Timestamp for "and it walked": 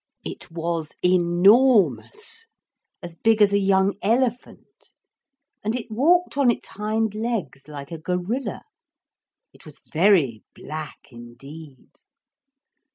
5.63-6.37